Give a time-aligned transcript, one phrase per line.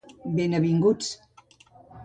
[0.37, 1.13] Ben avinguts.